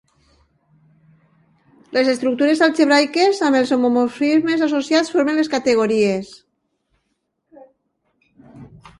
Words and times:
Les 1.97 2.07
estructures 2.13 2.63
algebraiques, 2.67 3.41
amb 3.47 3.59
els 3.59 3.73
homomorfismes 3.75 4.63
associats, 4.69 5.11
formen 5.17 5.37
les 5.41 5.51
categories. 5.57 6.33